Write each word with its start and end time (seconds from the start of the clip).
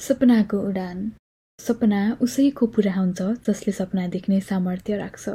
सपनाको 0.00 0.58
उडान। 0.68 1.10
सपना 1.58 2.00
उसैको 2.20 2.66
पुरा 2.66 2.92
हुन्छ 2.92 3.22
जसले 3.46 3.72
सपना 3.72 4.06
देख्ने 4.08 4.40
सामर्थ्य 4.40 4.96
राख्छ 4.96 5.28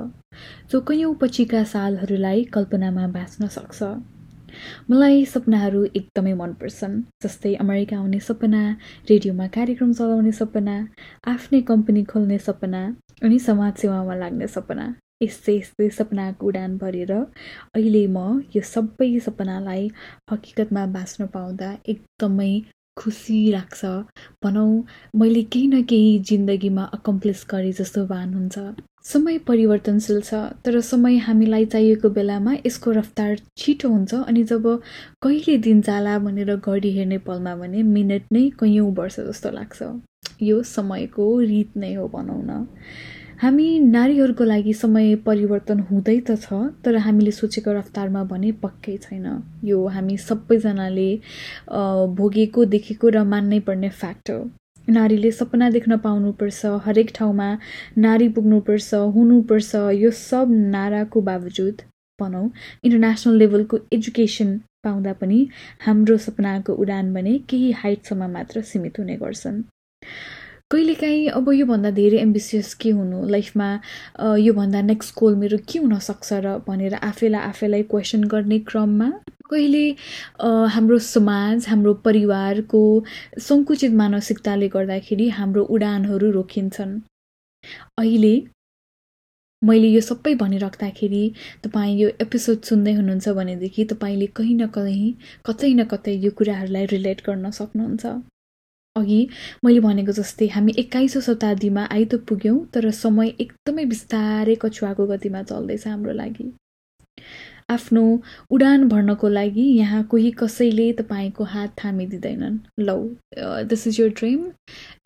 जो 0.71 0.81
कैयौँ 0.81 1.13
पछिका 1.21 1.63
सालहरूलाई 1.63 2.43
कल्पनामा 2.53 3.07
बाँच्न 3.07 3.47
सक्छ। 3.47 3.83
मलाई 4.89 5.25
सपनाहरू 5.25 5.83
एकदमै 5.85 6.33
मनपर्छन् 6.33 6.95
जस्तै 7.23 7.53
अमेरिका 7.55 7.97
आउने 7.97 8.19
सपना 8.19 8.63
रेडियोमा 9.09 9.47
कार्यक्रम 9.47 9.93
चलाउने 9.93 10.31
सपना 10.31 10.75
आफ्नै 11.27 11.61
कम्पनी 11.61 12.03
खोल्ने 12.03 12.37
सपना 12.49 12.83
अनि 13.23 13.39
समाज 13.39 13.73
सेवामा 13.75 14.15
लाग्ने 14.15 14.47
सपना। 14.47 14.85
यस्तै 15.21 15.55
यस्तै 15.57 15.89
सपनाको 15.97 16.47
उडान 16.47 16.77
भरेर 16.77 17.11
अहिले 17.13 18.05
म 18.07 18.43
यो 18.55 18.61
सबै 18.69 19.09
सपनालाई 19.25 19.89
हकिकतमा 20.31 20.85
बाँच्न 20.95 21.27
पाउँदा 21.35 21.69
एकदमै 21.87 22.53
खुसी 22.97 23.37
लाग्छ। 23.51 23.85
भनौँ 24.43 24.71
मैले 25.19 25.43
केही 25.53 25.67
न 25.67 25.83
केही 25.91 26.17
जिन्दगीमा 26.29 26.83
अकम्प्लिस 26.97 27.45
गरेँ 27.51 27.71
जस्तो 27.79 28.05
भान 28.07 28.33
हुन्छ। 28.33 28.57
समय 29.03 29.37
परिवर्तनशील 29.47 30.19
छ 30.21 30.33
तर 30.65 30.79
समय 30.89 31.17
हामीलाई 31.27 31.65
चाहिएको 31.65 32.09
बेलामा 32.17 32.53
यसको 32.65 32.91
रफ्तार 32.99 33.35
छिटो 33.57 33.89
हुन्छ 33.89 34.13
अनि 34.27 34.43
जब 34.51 34.67
कहिले 35.23 35.57
दिन 35.65 35.81
जाला 35.87 36.17
भनेर 36.19 36.55
घडी 36.55 36.91
हेर्ने 36.97 37.17
पलमा 37.25 37.55
भने 37.55 37.83
मिनट 37.89 38.31
नै 38.31 38.49
कैयौँ 38.59 38.93
वर्ष 38.95 39.19
जस्तो 39.19 39.51
लाग्छ। 39.57 39.81
यो 40.41 40.61
समयको 40.75 41.27
रित 41.41 41.77
नै 41.77 41.93
हो 41.95 42.07
भनौँ 42.13 42.41
न। 42.43 42.65
हामी 43.43 43.79
नारीहरूको 43.79 44.43
लागि 44.43 44.73
समय 44.73 45.15
परिवर्तन 45.23 45.79
हुँदै 45.87 46.13
त 46.27 46.35
छ 46.41 46.57
तर 46.83 46.97
हामीले 47.05 47.31
सोचेको 47.37 47.71
रफ्तारमा 47.77 48.23
भने 48.25 48.51
पक्कै 48.59 48.93
छैन। 48.97 49.25
यो 49.69 49.79
हामी 49.95 50.15
सबैजनाले 50.17 51.07
भोगेको 52.19 52.63
देखेको 52.75 53.09
र 53.09 53.23
मान्नै 53.31 53.59
पर्ने 53.67 53.89
फ्याक्ट 53.97 54.31
हो। 54.31 54.37
नारीले 54.89 55.31
सपना 55.33 55.69
देख्न 55.69 55.97
पाउनुपर्छ 56.05 56.71
हरेक 56.85 57.11
ठाउँमा 57.15 57.49
नारी 58.05 58.29
पुग्नुपर्छ 58.37 59.01
हुनुपर्छ 59.15 59.83
यो 59.95 60.11
सब 60.19 60.53
नाराको 60.75 61.21
बावजुद 61.29 61.81
भनौँ। 62.19 62.45
इन्टरनेसनल 62.83 63.35
लेभलको 63.43 63.79
एजुकेसन 63.91 64.57
पाउँदा 64.83 65.13
पनि 65.19 65.41
हाम्रो 65.85 66.17
सपनाको 66.27 66.77
उडान 66.85 67.13
भने 67.13 67.37
केही 67.49 67.71
हाइटसम्म 67.83 68.31
मात्र 68.37 68.61
सीमित 68.71 68.99
हुने 68.99 69.19
गर्छन्। 69.25 69.61
कहिलेकाहीँ 70.73 71.27
अब 71.39 71.51
योभन्दा 71.53 71.89
धेरै 71.97 72.17
एम्बिसियस 72.19 72.73
के 72.81 72.89
हुनु 72.99 73.25
लाइफमा 73.35 73.69
योभन्दा 74.45 74.81
नेक्स्ट 74.91 75.15
गोल 75.19 75.35
मेरो 75.41 75.57
के 75.71 75.79
हुनसक्छ 75.79 76.41
र 76.45 76.57
भनेर 76.67 76.93
आफैलाई 77.09 77.41
आफैलाई 77.49 77.83
क्वेसन 77.93 78.23
गर्ने 78.33 78.59
क्रममा 78.71 79.09
कहिले 79.51 79.85
हाम्रो 80.73 80.97
समाज 81.05 81.67
हाम्रो 81.69 81.93
परिवारको 82.05 82.81
सङ्कुचित 83.47 83.93
मानसिकताले 84.01 84.67
गर्दाखेरि 84.75 85.29
हाम्रो 85.37 85.63
उडानहरू 85.77 86.31
रोकिन्छन्। 86.39 86.99
अहिले 87.99 88.33
मैले 89.61 89.87
यो 89.87 90.01
सबै 90.09 90.33
भनिराख्दाखेरि 90.41 91.23
तपाईँ 91.63 91.95
यो 92.01 92.09
एपिसोड 92.25 92.61
सुन्दै 92.69 92.93
हुनुहुन्छ 92.99 93.37
भनेदेखि 93.39 93.85
तपाईँले 93.93 94.27
कहीँ 94.37 94.55
न 94.55 94.67
कहीँ 94.77 95.13
कतै 95.45 95.73
न 95.73 95.83
कतै 95.93 96.19
यो 96.25 96.31
कुराहरूलाई 96.37 96.85
रिलेट 96.97 97.21
गर्न 97.27 97.51
सक्नुहुन्छ। 97.61 98.32
अघि 98.95 99.27
मैले 99.65 99.79
भनेको 99.79 100.11
जस्तै 100.13 100.47
हामी 100.55 100.73
एक्काइसौँ 100.79 101.21
शताब्दीमा 101.27 101.83
आइ 101.93 102.03
त 102.05 102.17
पुग्यौँ 102.29 102.57
तर 102.73 102.89
समय 102.97 103.31
एकदमै 103.45 103.85
बिस्तारै 103.93 104.55
कछुवाको 104.63 105.05
गतिमा 105.11 105.41
चल्दैछ 105.51 105.87
हाम्रो 105.87 106.13
लागि। 106.19 106.45
आफ्नो 107.75 108.03
उडान 108.53 108.87
भर्नको 108.89 109.29
लागि 109.39 109.65
यहाँ 109.79 110.03
कोही 110.13 110.31
कसैले 110.43 110.87
तपाईँको 111.01 111.43
हात 111.55 111.75
थामिदिँदैनन्। 111.83 112.57
लौ 112.79 112.97
this 113.73 113.87
is 113.87 113.99
your 114.01 114.09
dream 114.21 114.47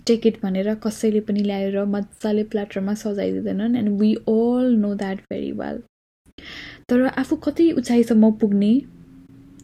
ticket 0.07 0.43
भनेर 0.43 0.73
कसैले 0.83 1.19
पनि 1.31 1.43
ल्याएर 1.49 1.83
मजाले 1.95 2.43
प्लाटरमा 2.51 2.93
सजाइदिँदैनन् 3.07 3.75
and 3.77 3.99
we 3.99 4.13
all 4.37 4.73
know 4.85 4.95
that 5.01 5.27
very 5.31 5.51
well 5.63 5.83
तर 6.89 7.05
आफू 7.17 7.35
कति 7.45 7.71
उचाइसम्म 7.79 8.31
पुग्ने 8.41 8.73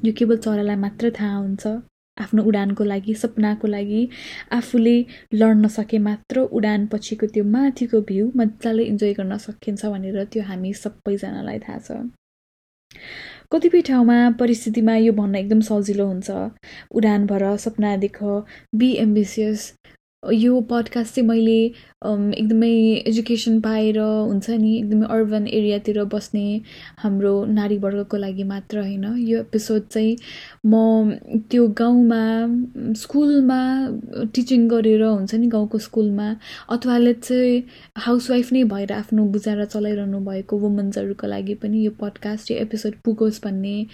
यो 0.06 0.14
केवल 0.18 0.38
चरालाई 0.38 0.76
मात्र 0.86 1.12
थाहा 1.20 1.38
हुन्छ। 1.38 1.82
आफ्नो 2.22 2.44
उडानको 2.44 2.84
लागि 2.84 3.14
सपनाको 3.16 3.68
लागि 3.68 4.02
आफूले 4.58 4.96
लड्न 5.34 5.68
सके 5.76 6.00
मात्र 6.08 6.40
उडान 6.60 6.86
पछिको 6.92 7.28
त्यो 7.34 7.44
माथिको 7.54 8.02
भ्यू 8.10 8.32
मजाले 8.38 8.84
इन्जोय 8.86 9.14
गर्न 9.14 9.38
सकिन्छ 9.46 9.86
भनेर 9.86 10.24
त्यो 10.34 10.44
हामी 10.50 10.74
सबैजनालाई 10.82 11.60
थाहा 11.66 11.80
छ। 11.80 11.98
कतिपय 13.52 13.82
ठाउँमा 13.88 14.18
परिस्थितिमा 14.40 14.96
यो 14.98 15.14
भन्न 15.14 15.36
एकदम 15.36 15.62
सजिलो 15.70 16.06
हुन्छ। 16.08 16.30
उडान 16.98 17.26
भर 17.28 17.46
सपना 17.66 17.96
देख 18.04 18.18
बी 18.76 18.92
एम्बिसियस 19.06 19.74
यो 20.32 20.62
पडकास्ट 20.62 21.16
चाहिँ 21.16 21.28
मैले 21.28 21.74
एकदमै 22.06 23.04
एजुकेसन 23.08 23.60
पाएर 23.62 24.00
हुन्छ 24.00 24.50
नि 24.50 24.78
एकदमै 24.78 25.06
अर्बन 25.06 25.48
एरियातिर 25.48 26.04
बस्ने 26.04 26.62
हाम्रो 26.98 27.46
नारीवर्गको 27.46 28.18
लागि 28.18 28.44
मात्र 28.44 28.80
होइन। 28.80 29.04
यो 29.04 29.40
एपिसोड 29.40 29.88
चाहिँ 29.88 30.18
म 30.66 31.12
त्यो 31.52 31.68
गाउँमा 31.68 32.24
स्कुलमा 32.94 33.60
टिचिङ 34.36 34.68
गरेर 34.68 35.04
हुन्छ 35.04 35.36
नि 35.36 35.48
गाउँको 35.48 35.78
स्कुलमा 35.78 36.36
अथवा 36.70 37.00
चाहिँ 37.12 37.64
हाउसवाइफ 37.98 38.54
नै 38.54 38.64
भएर 38.64 38.92
आफ्नो 38.92 39.26
बुझाएर 39.26 39.66
चलाइरहनु 39.66 40.20
भएको 40.20 40.58
वुमन्सहरूको 40.58 41.28
लागि 41.28 41.56
पनि 41.56 41.86
यो 41.86 41.92
पडकास्ट 41.92 42.52
यो 42.52 42.58
एपिसोड 42.58 42.94
पुगोस् 43.06 43.44
भन्ने 43.44 43.86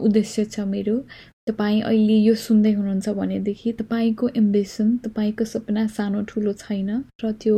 उद्देश्य 0.00 0.44
छ 0.44 0.60
मेरो। 0.60 1.04
तपाईँ 1.48 1.80
अहिले 1.82 2.16
यो 2.18 2.34
सुन्दै 2.46 2.72
हुनुहुन्छ 2.72 3.08
भनेदेखि 3.18 3.72
तपाईँको 3.80 4.28
एम्बिसन 4.40 4.96
तपाईँको 5.04 5.44
सपना 5.52 5.86
सानो 5.96 6.22
ठुलो 6.28 6.52
छैन 6.62 6.90
र 7.22 7.32
त्यो 7.42 7.56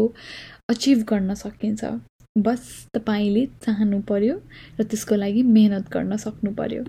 अचिभ 0.71 1.05
गर्न 1.11 1.35
सकिन्छ। 1.43 1.83
बस 2.39 2.63
तपाईँले 2.95 3.45
चाहनु 3.65 4.01
पर्यो 4.09 4.35
र 4.79 4.83
त्यसको 4.91 5.15
लागि 5.17 5.43
मेहनत 5.57 5.91
गर्न 5.93 6.17
सक्नु 6.25 6.51
पर्यो। 6.61 6.83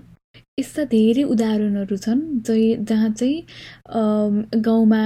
यस्ता 0.60 0.82
धेरै 0.88 1.22
उदाहरणहरू 1.32 1.96
छन् 1.96 2.18
जै 2.46 2.56
जहाँ 2.88 3.08
चाहिँ 3.20 4.60
गाउँमा 4.66 4.98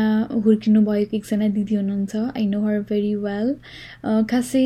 हुर्किनु 0.46 0.80
भएको 0.88 1.16
एकजना 1.18 1.48
दिदी 1.58 1.74
हुनुहुन्छ 1.74 2.22
I 2.22 2.46
know 2.46 2.62
her 2.64 2.80
very 2.88 3.14
well 3.26 3.54
खासै 4.32 4.64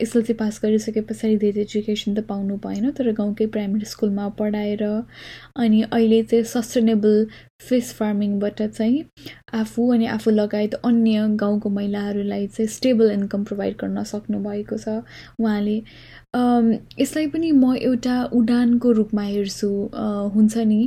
एसएलसी 0.00 0.36
पास 0.42 0.60
गरिसके 0.64 1.00
पछाडि 1.12 1.36
धेरै 1.46 1.62
एजुकेसन 1.62 2.14
त 2.14 2.26
पाउनु 2.28 2.60
भएन 2.66 2.90
तर 3.00 3.12
गाउँकै 3.22 3.46
प्राइमेरी 3.56 3.90
स्कुलमा 3.94 4.28
पढाएर 4.42 4.84
अनि 4.84 5.82
अहिले 5.82 6.22
चाहिँ 6.32 6.44
सस्टेनेबल 6.54 7.26
फिस 7.68 7.92
फार्मिङबाट 7.94 8.62
चाहिँ 8.62 9.04
आफू 9.54 9.88
अनि 9.92 10.06
आफू 10.16 10.30
लगायत 10.30 10.74
अन्य 10.84 11.26
गाउँको 11.40 11.68
महिलाहरूलाई 11.78 12.46
चाहिँ 12.46 12.68
स्टेबल 12.76 13.10
इन्कम 13.10 13.44
प्रोभाइड 13.44 13.74
गर्न 13.80 14.04
सक्नुभएको 14.12 14.78
छ 14.78 14.88
उहाँले। 15.40 15.76
यसलाई 17.02 17.26
पनि 17.34 17.50
म 17.52 17.74
एउटा 17.74 18.22
उडानको 18.38 18.92
रूपमा 19.00 19.22
हेर्छु। 19.22 19.70
हुन्छ 20.34 20.56
नि। 20.66 20.80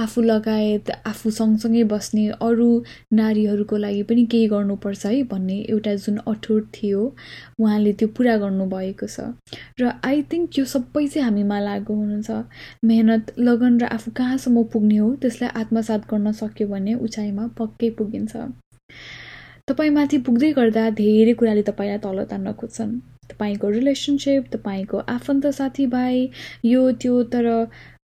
आफू 0.00 0.22
लगायत 0.22 0.90
आफू 1.06 1.30
सँगसँगै 1.30 1.82
बस्ने 1.92 2.26
अरू 2.40 2.70
नारीहरूको 3.12 3.76
लागि 3.76 4.02
पनि 4.08 4.24
केही 4.26 4.46
गर्नुपर्छ 4.48 5.06
है 5.06 5.22
भन्ने 5.32 5.58
एउटा 5.68 5.94
जुन 6.04 6.16
अठोट 6.26 6.66
थियो 6.74 7.02
उहाँले 7.60 7.92
त्यो 7.92 8.08
पुरा 8.16 8.36
गर्नुभएको 8.36 9.06
छ। 9.06 9.20
र 9.80 9.92
आई 10.04 10.22
थिङ्क 10.32 10.58
यो 10.58 10.64
सबै 10.64 11.06
चाहिँ 11.06 11.24
हामीमा 11.24 11.60
लागु 11.60 11.94
हुनुहुन्छ। 11.94 12.30
मेहनत 12.84 13.34
लगन 13.38 13.78
र 13.80 13.84
आफू 13.96 14.10
कहाँसम्म 14.16 14.64
पुग्ने 14.72 14.96
हो 14.96 15.14
त्यसलाई 15.22 15.50
आत्मसात 15.62 16.10
गर्न 16.10 16.32
सक्यो 16.42 16.68
भने 16.68 16.94
उचाइमा 17.06 17.46
पक्कै 17.58 17.90
पुगिन्छ। 17.98 18.32
तपाईँ 19.68 19.90
माथि 19.90 20.18
पुग्दै 20.24 20.52
गर्दा 20.52 20.88
धेरै 21.00 21.32
कुराले 21.34 21.62
तपाईँलाई 21.62 21.98
तल 21.98 22.24
तान्न 22.30 22.52
खोज्छन्। 22.60 22.92
तपाईँको 23.24 23.68
रिलेसनसिप 23.70 24.48
तपाईँको 24.52 24.98
आफन्त 25.08 25.46
साथीभाइ 25.58 26.16
यो 26.64 26.80
त्यो 27.00 27.22
तर 27.32 27.46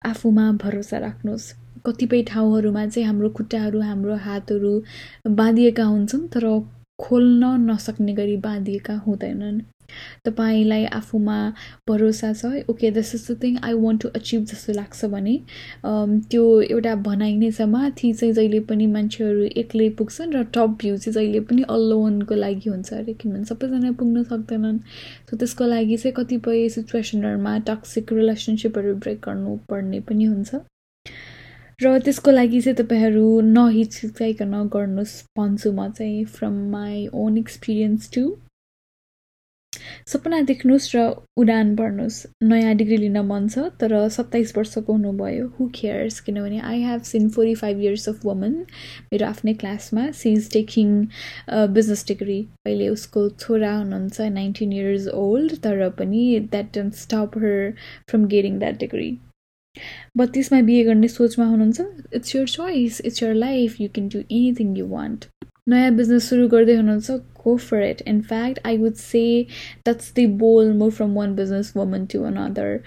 आफूमा 0.02 0.50
भरोसा 0.62 0.98
राख्नुहोस्। 0.98 1.52
कतिपय 1.86 2.22
ठाउँहरूमा 2.22 2.86
चाहिँ 2.86 3.06
हाम्रो 3.06 3.28
खुट्टाहरू 3.30 3.80
हाम्रो 3.80 4.14
हातहरू 4.26 4.72
बाँधिएका 5.38 5.84
हुन्छन् 5.84 6.28
तर 6.34 6.44
खोल्न 6.98 7.44
नसक्ने 7.70 8.12
गरी 8.14 8.36
बाँधिएका 8.44 8.94
हुँदैनन्। 9.06 9.60
तपाईँलाई 10.24 10.84
आफूमा 10.98 11.38
भरोसा 11.88 12.32
छ 12.32 12.52
okay 12.70 12.90
this 12.90 13.14
is 13.14 13.26
the 13.30 13.38
thing 13.42 13.58
I 13.62 13.72
want 13.84 14.02
to 14.02 14.08
achieve 14.16 14.44
जस्तो 14.52 14.72
लाग्छ 14.72 15.04
भने 15.14 15.36
त्यो 16.30 16.44
एउटा 16.62 16.94
भनाइ 17.08 17.36
नै 17.36 17.50
छ 17.50 17.68
माथि 17.74 18.12
चाहिँ 18.12 18.34
जहिले 18.34 18.60
पनि 18.70 18.86
मान्छेहरू 18.94 19.42
एक्लै 19.64 19.88
पुग्छन् 19.98 20.34
र 20.34 20.42
टप 20.54 20.76
भ्यू 20.82 20.96
चाहिँ 20.96 21.14
जहिले 21.14 21.40
पनि 21.50 21.62
अल्लोनको 21.76 22.34
लागि 22.34 22.70
हुन्छ 22.70 22.92
अरे 22.94 23.12
किनभने 23.14 23.44
सबैजना 23.44 23.92
पुग्न 24.00 24.22
सक्दैनन्। 24.24 24.78
सो 25.30 25.36
त्यसको 25.36 25.66
लागि 25.66 25.96
चाहिँ 25.96 26.14
कतिपय 26.16 26.68
सिचुएसनहरूमा 26.76 27.58
टक्सिक 27.66 28.12
रिलेसनसिपहरू 28.12 28.94
ब्रेक 28.96 29.20
गर्नुपर्ने 29.26 30.00
पनि 30.08 30.24
हुन्छ। 30.24 30.54
र 31.82 31.98
त्यसको 32.00 32.30
लागि 32.30 32.60
चाहिँ 32.60 32.76
तपाईँहरू 32.76 33.26
नहिचकिचाइकन 33.52 34.54
गर्नुहोस् 34.74 35.14
भन्छु 35.36 35.72
म 35.72 35.88
चाहिँ 35.92 36.24
from 36.36 36.54
my 36.70 37.06
own 37.12 37.38
experience 37.38 38.10
to 38.14 38.22
सपना 40.06 40.40
देख्नुहोस् 40.48 40.88
र 40.94 41.04
उडान 41.38 41.74
भर्नुहोस्। 41.76 42.18
नयाँ 42.44 42.74
डिग्री 42.76 42.96
लिन 42.96 43.18
मन 43.26 43.48
छ 43.48 43.64
तर 43.80 43.94
सत्ताइस 44.16 44.56
वर्षको 44.56 44.92
हुनुभयो। 44.92 45.46
हु 45.58 45.68
केयर्स 45.74 46.20
किनभने 46.20 46.58
I 46.70 46.82
have 46.82 47.02
seen 47.10 47.28
forty 47.36 47.54
five 47.62 47.80
years 47.82 48.08
of 48.08 48.24
woman 48.24 48.54
मेरो 49.12 49.26
आफ्नै 49.26 49.54
क्लासमा। 49.62 50.10
She 50.12 50.32
is 50.32 50.50
taking 50.52 50.88
business 51.74 52.04
degree 52.08 52.40
अहिले 52.66 52.88
उसको 52.88 53.28
छोरा 53.30 53.72
हुनुहुन्छ 53.76 54.20
नाइन्टिन 54.32 54.72
इयर्स 54.72 55.08
ओल्ड 55.14 55.56
तर 55.62 55.88
पनि 55.98 56.24
that 56.50 56.74
don't 56.74 56.94
stop 56.96 57.38
her 57.38 57.72
from 58.10 58.26
getting 58.34 58.58
that 58.58 58.80
degree 58.80 59.16
बत्तिसमा 60.16 60.60
बिहे 60.66 60.82
गर्ने 60.84 61.08
सोचमा 61.08 61.46
हुनुहुन्छ। 61.46 61.80
It's 62.14 62.36
your 62.36 62.46
choice 62.48 63.00
it's 63.04 63.22
your 63.22 63.34
life 63.34 63.80
you 63.80 63.88
can 63.94 64.08
do 64.08 64.18
anything 64.18 64.76
you 64.76 64.86
want 64.88 65.24
नयाँ 65.66 65.90
बिजनेस 65.92 66.28
सुरु 66.28 66.46
गर्दै 66.48 66.74
हुनुहुन्छ 66.76 67.14
go 67.36 67.56
for 67.58 67.82
it 67.84 68.02
in 68.06 68.20
fact 68.22 68.58
I 68.66 68.76
would 68.78 68.94
say 68.96 69.22
that's 69.84 70.12
the 70.14 70.26
bold 70.38 70.72
move 70.72 70.90
from 70.92 71.14
one 71.14 71.34
business 71.36 71.72
woman 71.76 72.04
to 72.12 72.22
another 72.24 72.78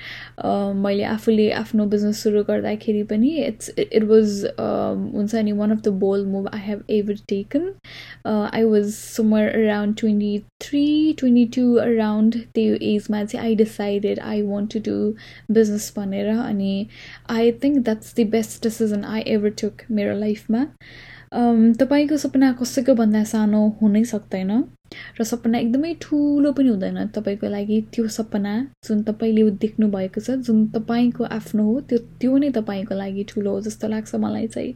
मैले 0.78 1.04
आफूले 1.06 1.50
आफ्नो 1.54 1.86
business 1.88 2.22
सुरु 2.24 2.44
गर्दाखेरि 2.44 3.02
पनि 3.10 3.30
इट्स 3.40 3.74
इट 3.80 4.04
वाज 4.06 4.46
हुन्छ 4.60 5.36
नि 5.40 5.52
one 5.54 5.72
of 5.72 5.82
the 5.82 5.94
bold 6.06 6.26
move 6.28 6.48
I 6.54 6.62
have 6.62 6.84
ever 6.92 7.18
taken 7.30 7.68
I 8.28 8.64
was 8.66 8.90
somewhere 8.94 9.50
around 9.50 9.98
twenty 10.00 10.32
three 10.62 10.86
twenty 11.20 11.46
two 11.56 11.76
around 11.82 12.42
त्यो 12.56 12.76
एजमा 12.94 13.24
चाहिँ 13.26 13.46
I 13.46 13.56
decided 13.58 14.20
I 14.22 14.42
want 14.46 14.74
to 14.74 14.80
do 14.88 14.98
business 15.54 15.92
भनेर 15.98 16.34
अनि 16.38 16.74
I 17.32 17.52
think 17.64 17.84
that's 17.84 18.16
the 18.16 18.24
best 18.32 18.64
decision 18.64 19.06
I 19.12 19.30
ever 19.30 19.56
took 19.62 19.88
मेरो 19.92 20.20
लाइफमा 20.20 20.66
तपाईँको 21.32 22.18
सपना 22.18 22.52
कसैको 22.60 22.94
भन्दा 22.96 23.24
सानो 23.32 23.62
हुनै 23.82 24.04
सक्दैन 24.12 24.52
र 25.20 25.24
सपना 25.24 25.58
एकदमै 25.58 25.94
ठुलो 26.02 26.52
पनि 26.58 26.70
हुँदैन 26.70 27.08
तपाईँको 27.16 27.48
लागि 27.48 27.82
त्यो 27.94 28.08
सपना 28.08 28.54
जुन 28.88 29.04
तपाईँले 29.10 29.44
देख्नु 29.64 29.88
भएको 29.92 30.22
छ 30.22 30.38
जुन 30.48 30.66
तपाईँको 30.74 31.24
आफ्नो 31.38 31.64
हो 31.64 31.80
त्यो 31.90 31.98
त्यो 32.22 32.38
नै 32.38 32.50
तपाईँको 32.52 32.96
लागि 32.96 33.24
ठुलो 33.30 33.52
हो 33.52 33.62
जस्तो 33.62 33.88
लाग्छ 33.88 34.16
मलाई 34.16 34.48
चाहिँ। 34.48 34.74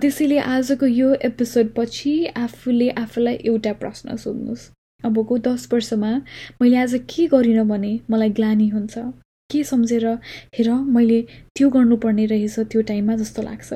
त्यसैले 0.00 0.38
आजको 0.38 0.86
यो 0.86 1.14
एपिसोड 1.30 1.72
पछि 1.76 2.12
आफूले 2.36 2.90
आफूलाई 3.04 3.34
एउटा 3.34 3.72
प्रश्न 3.80 4.16
सोध्नुहोस्। 4.16 4.68
अबको 5.04 5.38
दस 5.48 5.68
वर्षमा 5.72 6.12
मैले 6.60 6.76
आज 6.76 6.94
के 7.08 7.26
गरिनँ 7.32 7.66
भने 7.68 7.92
मलाई 8.10 8.30
ग्लानी 8.36 8.68
हुन्छ? 8.68 8.98
के 9.50 9.64
सम्झेर 9.64 10.06
हेर 10.56 10.70
मैले 10.70 11.20
त्यो 11.56 11.70
गर्नुपर्ने 11.70 12.26
रहेछ 12.26 12.58
त्यो 12.60 12.82
टाइममा 12.92 13.16
जस्तो 13.16 13.42
लाग्छ। 13.42 13.72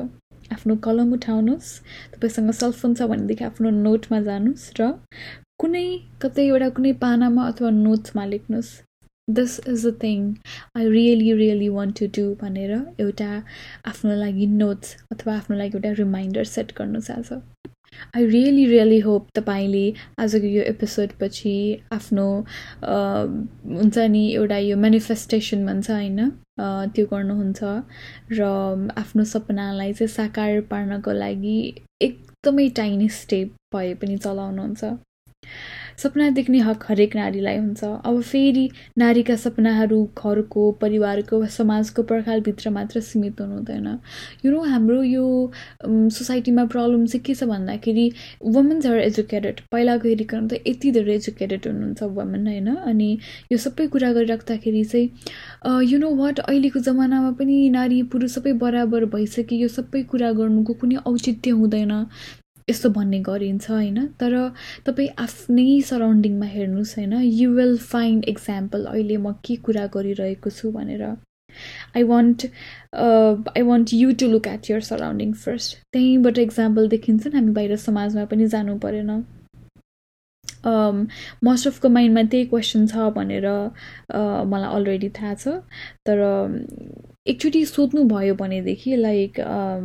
आफ्नो 0.52 0.76
कलम 0.76 1.12
उठाउनुहोस् 1.12 1.70
तपाईँसँग 2.14 2.50
सेलफोन 2.52 2.94
छ 2.94 3.08
भनेदेखि 3.08 3.44
आफ्नो 3.44 3.70
नोटमा 3.70 4.20
जानुहोस् 4.20 4.66
र 4.80 4.90
कुनै 5.58 5.86
कतै 6.22 6.46
एउटा 6.46 6.68
कुनै 6.68 6.92
पानामा 7.04 7.46
अथवा 7.48 7.70
नोट्समा 7.76 8.24
लेख्नुहोस् 8.26 8.72
this 9.28 9.52
is 9.68 9.86
a 9.86 9.92
thing 10.02 10.18
I 10.76 10.88
really 10.88 11.32
really 11.32 11.68
want 11.68 11.98
to 11.98 12.06
do 12.16 12.24
भनेर 12.34 12.72
एउटा 13.00 13.30
आफ्नो 13.84 14.14
लागि 14.14 14.46
नोट्स 14.46 14.96
अथवा 15.12 15.36
आफ्नो 15.36 15.56
लागि 15.56 15.76
एउटा 15.76 15.92
रिमाइन्डर 15.98 16.44
सेट 16.44 16.72
गर्नुहोस् 16.78 17.10
आज। 17.10 17.32
आई 18.16 18.26
रियली 18.26 18.66
रियली 18.66 18.98
होप 19.00 19.28
तपाईँले 19.34 19.84
आजको 20.18 20.46
यो 20.46 20.62
एपिसोडपछि 20.62 21.54
आफ्नो 21.92 22.26
हुन्छ 22.84 23.98
नि 23.98 24.24
एउटा 24.34 24.58
यो 24.58 24.76
मेनिफेस्टेसन 24.76 25.66
भन्छ 25.66 25.90
होइन 25.90 26.28
त्यो 26.94 27.06
गर्नुहुन्छ 27.06 27.62
र 28.38 28.42
आफ्नो 28.98 29.24
सपनालाई 29.24 29.92
चाहिँ 29.92 30.08
साकार 30.08 30.60
पार्नको 30.70 31.12
लागि 31.12 31.58
एकदमै 32.02 32.68
टाइनी 32.76 33.08
स्टेप 33.08 33.54
भए 33.74 33.94
पनि 33.94 34.16
चलाउनुहुन्छ। 34.18 34.84
सपना 36.02 36.28
देख्ने 36.30 36.58
हक 36.60 36.84
हरेक 36.88 37.16
नारीलाई 37.16 37.56
हुन्छ। 37.58 37.84
अब 37.84 38.20
फेरि 38.22 38.68
नारीका 38.98 39.36
सपनाहरू 39.36 40.02
घरको 40.18 40.70
परिवारको 40.80 41.40
वा 41.40 41.46
समाजको 41.56 42.02
पर्खालभित्र 42.10 42.70
मात्र 42.70 43.00
सीमित 43.00 43.40
हुनु 43.40 43.54
हुँदैन 43.54 43.88
यु 44.44 44.52
नो 44.52 44.62
हाम्रो 44.64 45.02
यो 45.02 45.24
सोसाइटीमा 45.86 46.64
प्रब्लम 46.74 47.06
चाहिँ 47.06 47.22
के 47.26 47.34
छ 47.34 47.44
भन्दाखेरि 47.52 48.06
वुमेन्स 48.44 48.86
आर 48.86 48.98
एजुकेटेड 49.00 49.60
पहिलाको 49.72 50.08
हेरिकन 50.08 50.48
त 50.48 50.62
यति 50.66 50.90
धेरै 50.92 51.14
एजुकेटेड 51.14 51.66
हुनुहुन्छ 51.66 52.02
वुमेन 52.20 52.46
होइन? 52.46 52.68
अनि 52.76 53.10
यो 53.52 53.58
सबै 53.58 53.86
कुरा 53.88 54.12
गरिराख्दाखेरि 54.12 54.84
चाहिँ 54.84 55.84
यु 55.92 55.98
नो 55.98 56.14
वाट 56.16 56.40
अहिलेको 56.40 56.80
जमानामा 56.88 57.30
पनि 57.38 57.68
नारी 57.70 58.02
पुरुष 58.12 58.34
सबै 58.36 58.52
बराबर 58.64 59.04
भइसक्यो 59.12 59.58
यो 59.58 59.68
सबै 59.74 60.02
कुरा 60.10 60.32
गर्नुको 60.40 60.74
कुनै 60.80 60.96
औचित्य 61.06 61.50
हुँदैन। 61.60 61.92
यस्तो 62.68 62.88
भन्ने 62.90 63.18
गरिन्छ 63.26 63.70
होइन? 63.70 63.98
तर 64.20 64.32
तपाईँ 64.86 65.08
आफ्नै 65.24 65.80
सराउन्डिङमा 65.88 66.46
हेर्नुहोस् 66.46 66.94
होइन? 66.98 67.12
यु 67.40 67.50
विल 67.54 67.76
फाइन्ड 67.78 68.24
इक्जाम्पल 68.28 68.84
अहिले 68.92 69.16
म 69.16 69.32
के 69.46 69.56
कुरा 69.66 69.86
गरिरहेको 69.94 70.50
छु 70.50 70.70
भनेर। 70.76 71.02
I 71.96 72.02
want 72.02 72.46
I 72.94 73.62
want 73.62 73.92
you 73.94 74.12
to 74.20 74.26
look 74.30 74.46
at 74.48 74.70
your 74.70 74.80
surrounding 74.88 75.32
first 75.44 75.76
त्यहीँबाट 75.92 76.38
इक्जाम्पल 76.38 76.88
देखिन्छ 76.94 77.34
हामी 77.34 77.52
बाहिर 77.58 77.76
समाजमा 77.82 78.24
पनि 78.32 78.46
जानु 78.54 78.78
परेन। 78.78 79.10
मोस्ट 81.46 81.66
अफको 81.68 81.88
माइन्डमा 81.88 82.22
त्यही 82.32 82.44
क्वेसन 82.46 82.86
छ 82.86 83.06
भनेर 83.16 83.46
uh, 83.46 84.42
मलाई 84.52 84.74
अलरेडी 84.76 85.08
थाहा 85.20 85.34
छ। 85.34 85.54
तर 86.06 86.18
एकचोटि 87.26 87.64
सोध्नुभयो 87.66 88.34
भनेदेखि 88.42 88.96
लाइक 88.96 89.40
uh, 89.40 89.78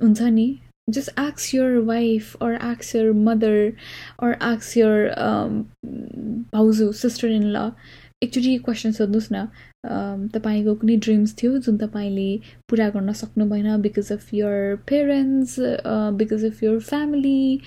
हुन्छ 0.00 0.22
नि? 0.38 0.46
Just 0.88 1.10
ask 1.16 1.52
your 1.52 1.82
wife 1.82 2.36
or 2.40 2.54
ask 2.54 2.94
your 2.94 3.14
mother 3.14 3.76
or 4.18 4.36
ask 4.40 4.76
your 4.76 5.12
um, 5.18 5.66
भाउजू 6.52 6.92
सिस्टर 6.92 7.28
इन 7.30 7.44
ल 7.46 7.70
एकचोटि 8.22 8.56
क्वेसन 8.64 8.92
सोध्नुहोस् 8.92 9.28
न 9.32 9.46
तपाईँको 10.34 10.74
कुनै 10.74 10.96
ड्रिम्स 10.96 11.34
थियो 11.38 11.58
जुन 11.58 11.78
तपाईँले 11.78 12.26
पुरा 12.68 12.88
गर्न 12.90 13.12
सक्नु 13.12 13.46
भएन 13.50 13.80
because 13.82 14.12
of 14.12 14.34
your 14.34 14.76
parents 14.88 15.56
because 16.18 16.44
of 16.44 16.62
your 16.62 16.78
family 16.82 17.60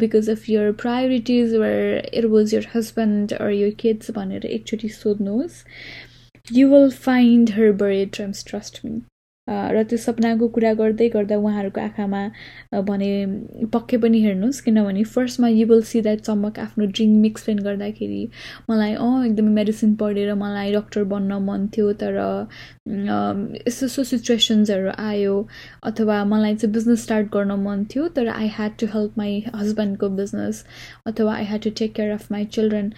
because 0.00 0.30
of 0.30 0.48
your 0.50 0.72
priorities 0.82 1.54
were 1.56 2.10
it 2.12 2.24
was 2.34 2.54
your 2.54 2.66
husband 2.74 3.32
or 3.34 3.50
your 3.52 3.70
kids 3.80 4.10
भनेर 4.18 4.46
एकचोटि 4.48 4.88
सोध्नुहोस् 4.96 5.62
you 6.46 6.68
will 6.68 6.90
find 7.06 7.50
her 7.50 7.72
buried 7.84 8.10
dreams 8.10 8.44
trust 8.46 8.84
me 8.84 9.00
र 9.48 9.82
त्यो 9.84 9.98
सपनाको 9.98 10.48
कुरा 10.50 10.72
गर्दै 10.74 11.08
गर्दा 11.10 11.36
उहाँहरूको 11.38 11.80
आँखामा 11.80 12.20
भने 12.82 13.10
पक्कै 13.72 13.96
पनि 13.98 14.20
हेर्नुहोस् 14.22 14.60
किनभने 14.62 15.02
फर्स्टमा 15.06 15.48
यु 15.50 15.66
विल 15.66 15.82
सी 15.84 16.00
द्याट 16.02 16.20
चमक 16.22 16.58
आफ्नो 16.60 16.86
ड्रिम 16.88 17.24
एक्सप्लेन 17.26 17.58
गर्दाखेरि 17.60 18.20
मलाई 18.70 18.94
अँ 18.96 19.24
एकदमै 19.24 19.52
मेडिसिन 19.52 19.94
पढेर 19.96 20.34
मलाई 20.36 20.72
डक्टर 20.72 21.04
बन्न 21.12 21.38
मन 21.42 21.66
थियो 21.74 21.92
तर 22.02 22.18
यस्तो 22.86 23.86
यस्तो 23.86 24.04
सिचुएसन्सहरू 24.04 24.90
आयो 25.00 25.34
अथवा 25.84 26.22
मलाई 26.26 26.54
चाहिँ 26.54 26.72
बिजनेस 26.74 27.02
स्टार्ट 27.02 27.32
गर्न 27.32 27.58
मन 27.60 27.84
थियो 27.90 28.06
तर 28.16 28.28
I 28.28 28.48
had 28.52 28.78
to 28.80 28.86
help 28.94 29.18
my 29.18 29.42
हस्बेन्डको 29.54 30.08
बिजनेस 30.16 30.64
अथवा 31.06 31.34
I 31.34 31.44
had 31.44 31.62
to 31.62 31.70
take 31.78 31.92
care 31.94 32.10
of 32.12 32.30
my 32.32 32.44
children 32.52 32.92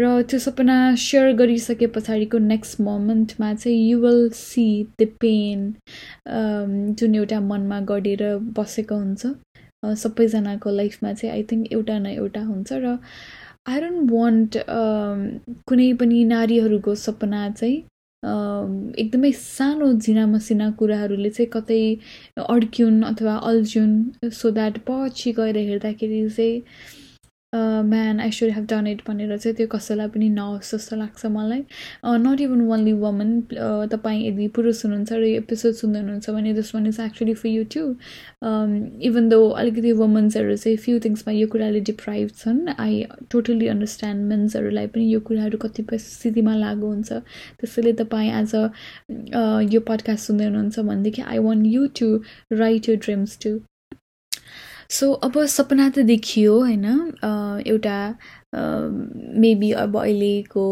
र 0.00 0.10
त्यो 0.24 0.38
सपना 0.40 0.80
सेयर 1.00 1.32
गरिसके 1.36 1.86
पछाडिको 1.94 2.38
नेक्स्ट 2.46 2.80
मोमेन्टमा 2.80 3.52
चाहिँ 3.54 3.78
you 3.80 4.00
will 4.00 4.28
see 4.34 4.66
the 5.00 5.08
pain 5.20 5.72
जुन 6.94 7.14
एउटा 7.14 7.40
मनमा 7.42 7.80
गढेर 7.86 8.24
बसेको 8.56 8.96
हुन्छ 8.96 9.34
सबैजनाको 9.98 10.70
लाइफमा 10.72 11.12
चाहिँ 11.12 11.34
आई 11.34 11.42
थिङ्क 11.52 11.72
एउटा 11.72 11.98
न 11.98 12.06
एउटा 12.16 12.42
हुन्छ 12.44 12.72
र 12.78 12.96
आई 13.68 13.80
डोन्ट 13.80 14.10
वान्ट 14.12 14.56
कुनै 15.68 15.92
पनि 15.94 16.24
नारीहरूको 16.26 16.94
सपना 17.00 17.48
चाहिँ 17.52 17.78
एकदमै 18.98 19.32
सानो 19.34 19.92
झिना 19.94 20.26
मसिना 20.26 20.70
कुराहरूले 20.78 21.30
चाहिँ 21.30 21.50
कतै 21.52 21.82
अड्क्युन् 22.46 23.02
अथवा 23.04 23.36
अल्झ्युन् 23.44 23.94
सो 24.32 24.50
द्याट 24.50 24.78
पछि 24.86 25.32
गएर 25.32 25.56
हेर्दाखेरि 25.60 26.28
चाहिँ 26.30 26.62
man 27.54 28.20
I 28.20 28.30
should 28.30 28.50
have 28.54 28.66
done 28.70 28.86
it 28.86 29.00
भनेर 29.06 29.36
चाहिँ 29.36 29.54
त्यो 29.56 29.66
कसैलाई 29.68 30.08
पनि 30.08 30.28
नहोस् 30.30 30.70
जस्तो 30.74 30.96
लाग्छ 30.96 31.26
मलाई. 31.26 31.62
नट 32.24 32.40
इभन 32.40 32.60
ओन्ली 32.72 32.92
वुमन 33.02 33.30
तपाईँ 33.92 34.20
यदि 34.26 34.46
पुरुष 34.56 34.84
हुनुहुन्छ 34.84 35.12
र 35.12 35.24
यो 35.24 35.38
एपिसोड 35.40 35.72
सुन्दै 35.74 36.00
हुनुहुन्छ 36.00 36.30
भने 36.30 36.52
this 36.54 36.74
one 36.74 36.86
is 36.86 37.00
actually 37.00 37.34
for 37.34 37.48
you 37.48 37.64
too 37.74 37.84
even 39.08 39.28
though 39.28 39.40
अलिकति 39.62 39.92
वुमन्सहरू 40.02 40.56
चाहिँ 40.56 40.76
फ्यु 40.84 41.00
थिङ्समा 41.04 41.32
यो 41.34 41.46
कुराले 41.54 41.80
डिप्राइभ 41.90 42.30
छन् 42.38 42.60
आई 42.78 43.02
टोटली 43.30 43.66
अन्डरस्ट्यान्ड 43.74 44.28
मेन्सहरूलाई 44.30 44.86
पनि 44.94 45.12
यो 45.12 45.20
कुराहरू 45.30 45.58
कतिपय 45.66 45.98
स्थितिमा 45.98 46.54
लागु 46.56 46.86
हुन्छ. 46.86 47.12
त्यसैले 47.60 47.92
तपाईँ 48.02 48.30
एज 48.40 48.54
अ 48.54 48.62
यो 49.74 49.80
पडकास्ट 49.90 50.26
सुन्दै 50.26 50.44
हुनुहुन्छ 50.44 50.78
भनेदेखि 50.80 51.22
I 51.22 51.38
want 51.48 51.66
you 51.66 51.86
to 52.00 52.14
write 52.62 52.88
your 52.88 52.96
dreams 53.06 53.38
too 53.42 53.58
so 54.90 55.10
अब 55.26 55.44
सपना 55.46 55.88
त 55.90 55.98
देखियो 56.06 56.58
होइन? 56.60 56.84
एउटा 57.66 57.98
मेबी 59.42 59.70
अब 59.82 59.96
अहिलेको 59.98 60.64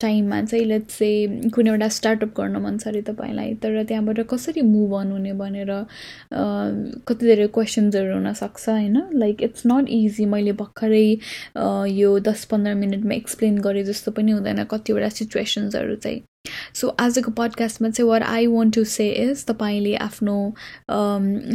टाइममा 0.00 0.40
चाहिँ 0.42 0.64
लेट्स 0.64 0.98
चाहिँ 0.98 1.50
कुनै 1.54 1.70
एउटा 1.70 1.88
स्टार्टअप 1.96 2.34
गर्न 2.36 2.56
मन 2.66 2.78
छ 2.78 2.88
अरे 2.88 3.02
तपाईँलाई 3.08 3.54
तर 3.62 3.82
त्यहाँबाट 3.84 4.20
कसरी 4.30 4.62
मुभ 4.62 4.94
अन 5.00 5.10
हुने 5.12 5.32
भनेर 5.42 5.72
कति 7.08 7.26
धेरै 7.26 7.46
क्वेसन्सहरू 7.58 8.14
हुनसक्छ 8.14 8.68
होइन? 8.68 8.96
लाइक 9.14 9.42
इट्स 9.42 9.62
नट 9.66 9.88
इजी 9.98 10.24
मैले 10.34 10.52
भर्खरै 10.62 11.06
यो 11.98 12.18
दस 12.30 12.44
पन्ध्र 12.52 12.74
मिनटमा 12.84 13.14
एक्सप्लेन 13.14 13.58
गरेँ 13.68 13.84
जस्तो 13.92 14.10
पनि 14.20 14.32
हुँदैन 14.32 14.64
कतिवटा 14.70 15.08
सिचुएसन्सहरू 15.20 15.96
चाहिँ। 15.96 16.22
सो 16.74 16.88
आजको 17.00 17.30
पडकास्टमा 17.38 17.88
चाहिँ 17.88 18.08
what 18.10 18.22
I 18.22 18.46
want 18.46 18.74
to 18.74 18.84
say 18.84 19.08
is 19.22 19.44
तपाईँले 19.46 19.94
आफ्नो 20.06 20.36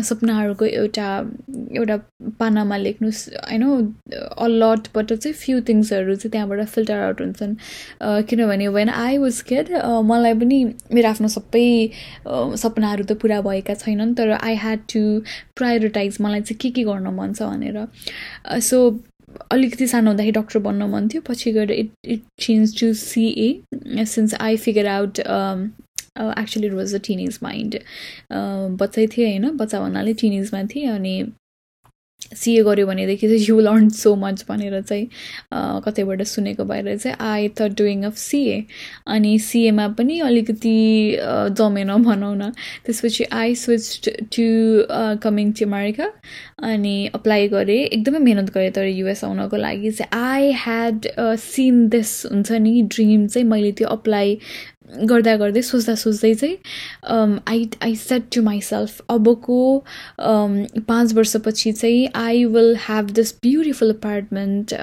सपनाहरूको 0.09 0.65
एउटा 0.65 1.07
एउटा 1.77 1.97
पानामा 2.39 2.77
लेख्नुहोस् 2.77 3.21
होइन 3.49 3.63
अलटबाट 4.45 5.13
चाहिँ 5.13 5.33
फ्यु 5.33 5.61
थिङ्सहरू 5.69 6.15
चाहिँ 6.15 6.31
त्यहाँबाट 6.31 6.65
फिल्टर 6.75 6.99
आउट 7.05 7.21
हुन्छन्। 7.21 7.55
किनभने 8.29 8.67
वेन 8.77 8.89
आई 8.89 9.17
वाज 9.17 9.41
केड 9.49 9.73
मलाई 10.11 10.33
पनि 10.43 10.63
मेरो 10.93 11.09
आफ्नो 11.09 11.27
सबै 11.37 11.67
सपनाहरू 12.27 13.03
त 13.03 13.19
पुरा 13.21 13.41
भएका 13.41 13.73
छैनन् 13.81 14.15
तर 14.15 14.31
आई 14.37 14.55
ह्याड 14.65 14.85
टु 14.93 15.03
प्रायोरिटाइज 15.57 16.17
मलाई 16.21 16.41
चाहिँ 16.41 16.59
के 16.61 16.69
के 16.69 16.83
गर्न 16.83 17.07
मन 17.19 17.33
छ 17.33 17.41
भनेर। 17.41 17.87
सो 18.61 18.79
अलिकति 19.51 19.87
सानो 19.87 20.11
हुँदाखेरि 20.11 20.31
डक्टर 20.31 20.59
बन्न 20.59 20.83
मन 20.89 21.07
थियो। 21.13 21.21
पछि 21.29 21.51
गएर 21.51 21.71
it 21.71 21.91
it 22.05 22.21
change 22.41 22.79
to 22.79 22.93
CA 22.93 24.05
since 24.05 24.33
I 24.41 24.57
figure 24.57 24.87
out 24.87 25.19
actually 25.19 26.67
it 26.67 26.73
was 26.73 26.95
a 26.95 26.99
teenage 27.07 27.39
mind 27.43 27.79
बच्चै 28.81 29.07
थिएँ 29.07 29.27
होइन 29.29 29.57
बच्चा 29.57 29.79
भन्नाले 29.79 30.13
टिनेजमा 30.21 30.63
थिएँ 30.75 30.87
अनि 30.89 31.15
सिए 32.33 32.63
गऱ्यो 32.63 32.85
भनेदेखि 32.87 33.27
चाहिँ 33.27 33.45
यु 33.47 33.59
लर्न 33.59 33.89
सो 33.89 34.15
मच 34.15 34.43
भनेर 34.49 34.81
चाहिँ 34.81 35.07
कतैबाट 35.85 36.21
सुनेको 36.27 36.63
भएर 36.65 36.97
चाहिँ 36.97 37.17
आई 37.21 37.47
थ 37.57 37.67
डुइङ 37.77 38.03
अफ 38.05 38.17
सिए 38.17 38.63
अनि 39.07 39.37
सिएमा 39.39 39.87
पनि 39.97 40.19
अलिकति 40.19 40.75
जमेन 41.57 41.93
भनौँ 42.03 42.35
न। 42.35 42.51
त्यसपछि 42.85 43.23
I 43.31 43.55
switch 43.55 44.09
to 44.35 44.47
coming 45.23 45.51
to 45.51 45.65
America 45.65 46.11
अनि 46.63 46.95
अप्लाई 47.15 47.47
गरेँ। 47.47 47.79
एकदमै 47.85 48.19
मिहिनेत 48.19 48.49
गरेँ 48.53 48.71
तर 48.71 48.85
युएस 48.87 49.23
आउनको 49.23 49.57
लागि। 49.57 49.91
चाहिँ 49.91 50.09
आई 50.21 50.51
ह्याड 50.63 51.07
सिन 51.39 51.87
दिस 51.89 52.25
हुन्छ 52.25 52.51
नि 52.51 52.81
ड्रिम 52.95 53.27
चाहिँ 53.27 53.47
मैले 53.47 53.71
त्यो 53.71 53.87
अप्लाई 53.87 54.37
गर्दा 55.09 55.35
गर्दै 55.37 55.61
सोच्दा 55.61 55.93
सोच्दै 55.95 56.33
चाहिँ 56.35 57.39
I 57.47 57.69
I 57.83 57.95
set 57.97 58.27
to 58.35 58.41
myself 58.43 59.01
अबको 59.09 59.59
पाँच 60.19 61.13
वर्षपछि 61.13 61.71
चाहिँ 61.73 62.07
I 62.15 62.43
will 62.55 62.75
have 62.79 63.09
this 63.11 63.33
beautiful 63.43 63.93
apartment 63.93 64.73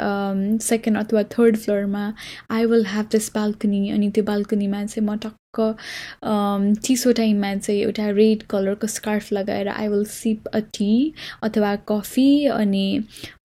second 0.63 0.99
अथवा 0.99 1.23
third 1.37 1.57
फ्लोरमा 1.57 2.13
I 2.51 2.65
will 2.65 2.85
have 2.87 3.07
this 3.13 3.31
balcony 3.35 3.89
अनि 3.91 4.11
त्यो 4.11 4.25
बाल्कनीमा 4.25 4.85
चाहिँ 4.85 5.07
म 5.09 5.17
टक्क 5.19 5.41
चिसो 6.87 7.13
टाइममा 7.13 7.55
चाहिँ 7.57 7.81
एउटा 7.83 8.09
रेड 8.13 8.43
कलरको 8.51 8.87
स्कार्फ 8.87 9.33
लगाएर 9.33 9.69
I 9.69 9.89
will 9.89 10.05
sip 10.13 10.49
a 10.55 10.61
tea 10.75 10.93
अथवा 11.43 11.75
कफी 11.89 12.31
अनि 12.47 12.87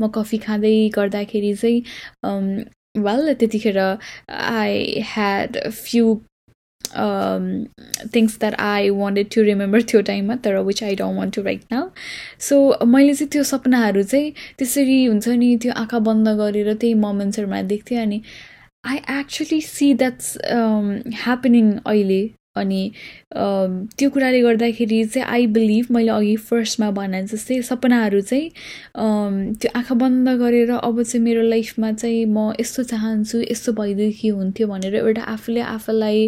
म 0.01 0.07
कफी 0.15 0.37
खाँदै 0.47 0.77
गर्दाखेरि 0.95 1.53
चाहिँ 1.55 2.65
वेल 3.03 3.33
त्यतिखेर 3.33 3.77
I 3.79 5.03
had 5.05 5.57
few 5.69 6.17
things 8.15 8.39
that 8.39 8.55
I 8.55 8.89
wanted 8.89 9.27
to 9.35 9.41
remember 9.41 9.81
त्यो 9.81 10.01
टाइममा 10.01 10.35
तर 10.35 10.57
which 10.57 10.83
I 10.83 10.95
don't 10.95 11.17
want 11.17 11.35
to 11.35 11.41
write 11.41 11.61
now 11.71 11.89
so 12.39 12.85
मैले 12.85 13.13
चाहिँ 13.13 13.29
त्यो 13.29 13.43
सपनाहरू 13.43 14.03
चाहिँ 14.03 14.31
त्यसरी 14.57 15.05
हुन्छ 15.05 15.27
नि 15.27 15.57
त्यो 15.61 15.73
आँखा 15.73 15.99
बन्द 15.99 16.29
गरेर 16.29 16.73
त्यही 16.73 16.93
मोमेन्ट्सहरूमा 16.93 17.61
देख्थेँ 17.61 17.97
अनि 17.97 18.21
I 18.85 18.97
actually 19.19 19.61
see 19.61 19.93
that's 19.93 20.37
happening 21.15 21.71
अहिले। 21.85 22.21
अनि 22.57 22.81
त्यो 23.97 24.09
कुराले 24.09 24.41
गर्दाखेरि 24.41 25.03
चाहिँ 25.05 25.27
आई 25.27 25.47
बिलिभ 25.53 25.91
मैले 25.91 26.11
अघि 26.11 26.35
फर्स्टमा 26.43 26.89
भने 26.91 27.21
जस्तै 27.25 27.61
सपनाहरू 27.63 28.21
चाहिँ 28.21 28.49
त्यो 29.55 29.71
आँखा 29.75 29.95
बन्द 29.95 30.29
गरेर 30.39 30.71
अब 30.71 31.01
चाहिँ 31.03 31.23
मेरो 31.23 31.41
लाइफमा 31.43 31.91
चाहिँ 31.93 32.25
म 32.27 32.51
यस्तो 32.59 32.83
चाहन्छु 32.85 33.41
यस्तो 33.41 33.73
भइदेखि 33.73 34.27
हुन्थ्यो 34.29 34.67
भनेर 34.67 34.95
एउटा 34.97 35.23
आफूले 35.29 35.61
आफूलाई 35.67 36.25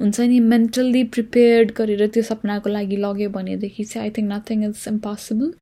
हुन्छ 0.00 0.20
नि 0.22 0.40
मेन्टल्ली 0.46 1.04
प्रिपेयर्ड 1.12 1.72
गरेर 1.76 2.06
त्यो 2.08 2.22
सपनाको 2.24 2.70
लागि 2.70 2.96
लग्यो 2.98 3.30
भनेदेखि 3.32 3.84
चाहिँ 3.86 4.06
I 4.06 4.10
think 4.12 4.32
nothing 4.32 4.64
is 4.64 4.84
impossible 4.88 5.52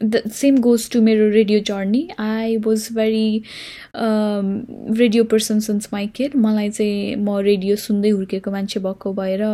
the 0.00 0.22
same 0.32 0.58
goes 0.58 0.90
to 0.90 1.02
मेरो 1.02 1.28
radio 1.30 1.60
journey 1.66 2.08
I 2.18 2.56
was 2.66 2.88
very 2.92 3.42
radio 3.96 5.24
person 5.24 5.60
since 5.60 5.88
my 5.92 6.06
kid 6.16 6.36
मलाई 6.36 6.70
चाहिँ 6.70 7.14
म 7.16 7.38
रेडियो 7.50 7.76
सुन्दै 7.76 8.10
हुर्केको 8.10 8.50
मान्छे 8.50 8.80
भएको 8.80 9.12
भएर 9.12 9.44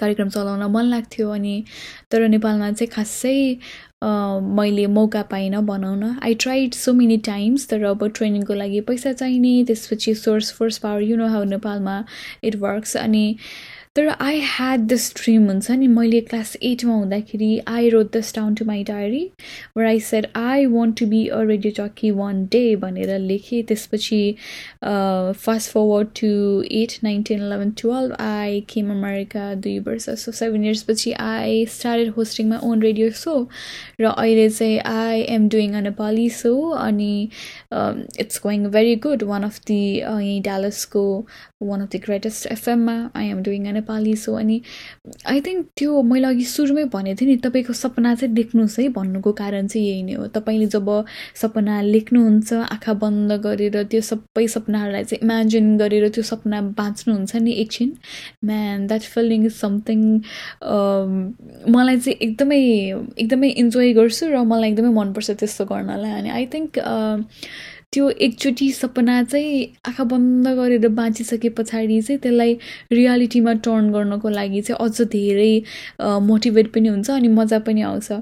कार्यक्रम 0.00 0.28
चलाउन 0.28 0.62
मन 0.72 0.84
लाग्थ्यो 0.84 1.30
अनि 1.30 1.62
तर 2.10 2.28
नेपालमा 2.28 2.70
चाहिँ 2.72 2.90
खासै 2.92 3.36
मैले 4.56 4.86
मौका 4.94 5.22
पाइनँ 5.30 5.62
बनाउन। 5.66 6.02
I 6.22 6.34
tried 6.34 6.74
so 6.74 6.92
many 6.92 7.16
times 7.26 7.68
तर 7.68 7.84
अब 7.90 8.06
ट्रेनिङको 8.16 8.54
लागि 8.54 8.80
पैसा 8.88 9.12
चाहिने 9.12 9.52
त्यसपछि 9.64 10.14
source 10.14 10.52
force 10.52 10.78
power 10.78 11.02
you 11.02 11.16
know 11.16 11.28
how 11.28 11.44
नेपालमा 11.52 12.04
इट 12.44 12.56
वर्क्स 12.66 12.96
अनि 12.96 13.24
तर 13.96 14.08
आई 14.20 14.40
ह्याड 14.44 14.80
दिस 14.88 15.12
ड्रिम 15.16 15.46
हुन्छ 15.48 15.70
नि 15.70 15.86
मैले 15.88 16.20
क्लास 16.20 16.56
एटमा 16.68 16.94
हुँदाखेरि 16.94 17.50
I 17.68 17.88
wrote 17.90 18.06
this 18.12 18.34
down 18.34 18.54
to 18.54 18.64
my 18.64 18.82
diary 18.84 19.22
where 19.76 19.84
I 19.86 20.00
said 20.06 20.26
I 20.36 20.64
want 20.72 20.98
to 20.98 21.06
be 21.06 21.26
a 21.26 21.40
radio 21.50 21.72
jockey 21.72 22.10
one 22.10 22.44
day 22.52 22.62
भनेर 22.76 23.18
लेखेँ. 23.18 23.62
त्यसपछि 23.64 24.18
fast 24.84 25.70
forward 25.72 26.08
to 26.20 26.30
eight 26.78 26.92
nine 27.04 27.22
ten 27.28 27.42
eleven 27.42 27.70
twelve 27.82 28.16
I 28.20 28.60
came 28.70 28.90
America 28.90 29.54
दुई 29.54 29.78
वर्ष. 29.86 30.08
So 30.10 30.32
seven 30.32 30.64
इयर्सपछि 30.64 31.12
I 31.28 31.64
started 31.76 32.12
hosting 32.16 32.48
my 32.48 32.68
own 32.70 32.82
radio 32.82 33.10
show 33.22 33.36
र 34.00 34.04
अहिले 34.06 34.48
चाहिँ 34.48 34.78
I 34.78 35.20
am 35.36 35.48
doing 35.48 35.74
a 35.74 35.80
Nepali 35.86 36.28
show 36.40 36.54
अनि 36.70 37.12
it's 37.72 38.40
going 38.42 38.66
very 38.70 38.96
good 39.06 39.22
one 39.30 39.44
of 39.44 39.60
the 39.66 39.80
यहीँ 40.00 40.40
डालसको 40.50 41.06
one 41.62 41.80
of 41.80 41.88
the 41.88 42.00
greatest 42.04 42.46
एफएममा 42.52 42.98
I 43.16 43.28
am 43.28 43.42
doing 43.42 43.66
a 43.66 43.82
Nepali 43.84 44.16
show 44.16 44.34
अनि 44.34 44.60
I 45.28 45.40
think 45.40 45.66
त्यो 45.76 46.02
मैले 46.02 46.26
अघि 46.26 46.44
सुरुमै 46.44 46.84
भनेको 46.92 47.20
थिएँ 47.20 47.28
नि 47.28 47.36
तपाईँको 47.44 47.72
सपना 47.74 48.14
चाहिँ 48.14 48.34
देख्नुहोस् 48.34 48.78
है 48.80 48.88
भन्नुको 48.96 49.32
कारण 49.32 49.66
चाहिँ 49.68 49.86
यही 49.88 50.02
नै 50.02 50.12
हो। 50.14 50.26
तपाईँले 50.36 50.66
जब 50.66 50.88
सपना 51.36 51.80
लेख्नुहुन्छ 51.82 52.52
आँखा 52.72 52.92
बन्द 53.04 53.32
गरेर 53.44 53.82
त्यो 53.84 54.00
सबै 54.00 54.46
सपनाहरूलाई 54.48 55.04
चाहिँ 55.04 55.20
इमेजिन 55.24 55.76
गरेर 55.78 56.08
त्यो 56.08 56.22
सपना 56.24 56.60
बाँच्नुहुन्छ 56.80 57.36
नि 57.36 57.52
एकछिन 57.62 57.92
man 58.44 58.86
that 58.86 59.02
feeling 59.14 59.44
is 59.46 59.54
something 59.60 60.00
मलाई 61.74 61.96
चाहिँ 62.00 62.16
एकदमै 62.28 62.60
एकदमै 63.18 63.48
इन्जोय 63.62 63.92
गर्छु 64.00 64.32
र 64.32 64.42
मलाई 64.44 64.70
एकदमै 64.70 64.92
मनपर्छ 65.00 65.30
त्यस्तो 65.30 65.64
गर्नलाई। 65.64 66.12
अनि 66.20 66.30
आई 66.30 66.46
थिङ्क 66.54 66.78
त्यो 67.94 68.08
एकचोटि 68.26 68.70
सपना 68.72 69.22
चाहिँ 69.22 69.64
आँखा 69.88 70.04
बन्द 70.12 70.48
गरेर 70.58 70.88
बाँचिसके 71.00 71.48
पछाडि 71.58 72.00
चाहिँ 72.02 72.20
त्यसलाई 72.20 72.58
रियालिटीमा 72.92 73.52
टर्न 73.64 73.90
गर्नको 73.92 74.28
लागि 74.28 74.62
चाहिँ 74.62 74.86
अझ 74.86 75.08
धेरै 75.16 75.52
मोटिभेट 76.28 76.72
पनि 76.74 76.88
हुन्छ 76.88 77.10
अनि 77.10 77.28
मजा 77.40 77.58
पनि 77.66 77.82
आउँछ। 77.82 78.12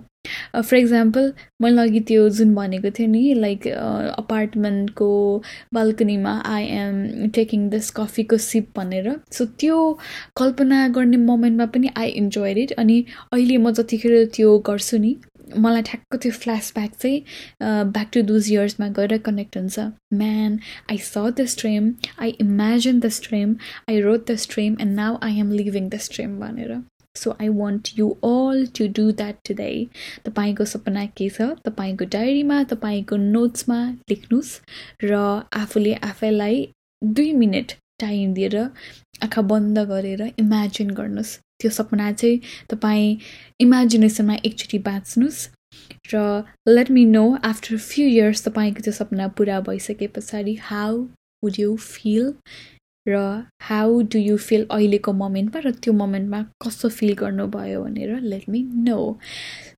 फर 0.56 0.76
इक्जाम्पल 0.76 1.32
मैले 1.62 1.82
अघि 1.82 2.00
त्यो 2.08 2.28
जुन 2.38 2.54
भनेको 2.54 2.90
थिएँ 2.98 3.08
नि 3.08 3.22
लाइक 3.34 3.66
अपार्टमेन्टको 3.68 5.08
बाल्कनीमा 5.74 6.34
आई 6.46 6.64
एम 6.76 7.28
टेकिङ 7.34 7.68
दिस 7.70 7.90
कफीको 7.96 8.36
सिप 8.44 8.68
भनेर। 8.76 9.10
सो 9.32 9.44
त्यो 9.60 9.78
कल्पना 10.38 10.86
गर्ने 10.96 11.16
मोमेन्टमा 11.24 11.66
पनि 11.74 11.88
आई 11.96 12.08
इन्जोय 12.22 12.52
इट 12.62 12.72
अनि 12.78 13.04
अहिले 13.32 13.56
म 13.56 13.70
जतिखेर 13.72 14.24
त्यो 14.34 14.58
गर्छु 14.68 14.98
नि 14.98 15.16
मलाई 15.56 15.82
ठ्याक्क 15.86 16.16
त्यो 16.22 16.32
फ्ल्यासब्याक 16.32 16.94
चाहिँ 17.02 17.20
ब्याक 17.92 18.08
टु 18.14 18.22
दुज 18.30 18.50
इयर्समा 18.52 18.88
गएर 18.98 19.16
कनेक्ट 19.26 19.56
हुन्छ। 19.56 19.78
Man 20.14 20.58
I 20.90 20.98
saw 20.98 21.18
the 21.38 21.44
stream 21.54 21.92
I 22.20 22.30
imagine 22.40 23.00
the 23.00 23.08
stream 23.18 23.56
I 23.90 24.00
wrote 24.00 24.24
the 24.30 24.36
stream 24.46 24.76
and 24.80 24.94
now 24.94 25.18
I 25.22 25.38
am 25.40 25.52
living 25.52 25.88
the 25.88 25.98
stream 26.06 26.38
भनेर। 26.40 26.80
So 27.16 27.30
I 27.40 27.48
want 27.48 27.88
you 27.98 28.08
all 28.24 28.66
to 28.76 28.86
do 28.96 29.10
that 29.12 29.36
today 29.48 29.70
तपाईँको 30.26 30.64
सपना 30.64 31.04
के 31.18 31.28
छ? 31.28 31.48
तपाईँको 31.66 32.04
डायरीमा 32.12 32.62
तपाईँको 32.72 33.16
नोट्समा 33.16 33.78
लेख्नुहोस् 34.10 34.52
र 35.04 35.14
आफूले 35.62 35.94
आफैलाई 36.10 36.66
दुई 37.02 37.32
मिनट 37.34 37.72
टाइम 38.00 38.32
दिएर 38.34 38.56
आँखा 38.58 39.42
बन्द 39.50 39.78
गरेर 39.88 40.22
इमेजिन 40.38 40.90
गर्नुहोस्। 40.90 41.38
त्यो 41.62 41.70
सपना 41.78 42.10
चाहिँ 42.12 42.40
तपाईँ 42.70 43.16
इमेजिनेसनमा 43.60 44.36
एकचोटि 44.44 44.78
बाँच्नुहोस् 44.90 45.48
र 46.12 46.20
let 46.68 46.90
me 46.90 47.04
know 47.06 47.24
after 47.44 47.76
few 47.78 48.06
years 48.08 48.46
तपाईँको 48.48 48.82
त्यो 48.82 48.92
सपना 48.92 49.28
पुरा 49.38 49.60
भइसके 49.66 50.06
पछाडि 50.14 50.54
हाउ 50.62 51.02
वुड 51.42 51.58
यु 51.58 51.76
फिल 51.76 52.32
र 53.06 53.18
हाउ 53.62 54.00
डु 54.12 54.18
यु 54.18 54.36
फिल 54.38 54.66
अहिलेको 54.70 55.12
मोमेन्टमा 55.12 55.60
र 55.64 55.70
त्यो 55.82 55.92
मोमेन्टमा 55.92 56.40
कस्तो 56.64 56.88
फिल 56.88 57.14
गर्नुभयो 57.20 57.82
भनेर 57.84 58.20
let 58.22 58.48
me 58.48 58.62
know 58.84 58.98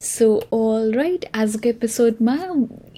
so 0.08 0.28
all 0.58 0.92
right 0.92 1.24
आजको 1.34 1.68
एपिसोडमा 1.68 2.36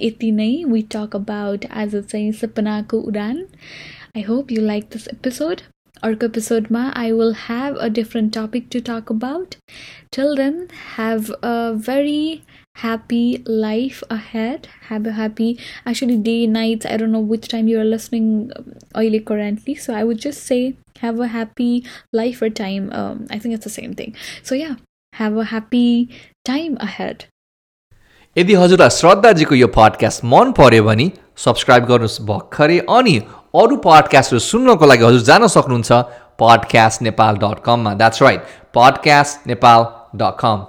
यति 0.01 0.31
नै। 0.33 0.51
वी 0.65 0.83
टक 0.95 1.17
अबाउट 1.17 1.67
आज 1.71 1.97
चाहिँ 1.97 2.33
सपनाको 2.41 3.01
उडान। 3.11 3.47
I 4.17 4.23
hope 4.23 4.53
you 4.53 4.63
like 4.63 4.85
this 4.93 5.09
episode 5.09 5.61
अर्को 6.05 6.27
एपिसोडमा 6.27 6.83
I 6.97 7.13
will 7.13 7.35
have 7.47 7.77
a 7.87 7.89
different 7.99 8.33
topic 8.37 8.71
to 8.75 8.81
talk 8.89 9.11
about. 9.15 9.57
Till 10.17 10.35
then, 10.37 10.57
have 10.97 11.31
a 11.43 11.75
very 11.89 12.43
happy 12.83 13.43
life 13.47 14.03
ahead. 14.11 14.69
Have 14.89 15.07
a 15.07 15.13
happy, 15.13 15.59
actually, 15.85 16.17
day, 16.17 16.47
nights. 16.47 16.87
I 16.87 16.97
don't 16.97 17.13
know 17.13 17.21
which 17.21 17.49
time 17.49 17.69
you 17.69 17.79
are 17.81 17.85
listening 17.85 18.51
oily 18.97 19.21
currently. 19.21 19.75
So 19.75 19.95
I 19.95 20.05
would 20.05 20.19
just 20.19 20.43
say, 20.43 20.75
have 21.01 21.21
a 21.21 21.29
happy 21.29 21.85
life 22.13 22.43
or 22.43 22.51
time. 22.51 22.91
Um, 22.93 23.27
I 23.31 23.39
think 23.39 23.55
it's 23.55 23.65
the 23.65 23.71
same 23.71 23.95
thing. 23.95 24.15
So 24.43 24.55
yeah, 24.55 24.77
have 25.13 25.37
a 25.37 25.49
happy 25.55 26.11
time 26.45 26.77
ahead. 26.81 27.27
यदि 28.39 28.55
हजुरलाई 28.61 28.91
श्रद्धाजीको 28.91 29.55
यो 29.55 29.67
podcast 29.75 30.25
मन 30.31 30.51
पर्यो 30.57 30.83
भने 30.85 31.11
subscribe 31.45 31.85
गर्नुहोस् 31.91 32.21
भर्खरै 32.31 32.79
अनि 32.97 33.15
अरू 33.57 33.77
पडकास्टहरू 33.85 34.39
सुन्नको 34.45 34.87
लागि 34.87 35.05
हजुर 35.05 35.27
जान 35.29 35.47
सक्नुहुन्छ 35.49 36.01
पडकास्ट 36.39 37.03
नेपाल 37.03 37.37
डट 37.45 37.61
कममा 37.65 37.95
that's 38.01 38.23
right 38.23 38.57
podcast 38.75 39.47
Nepal 39.47 39.85
dot 40.17 40.41
com 40.41 40.65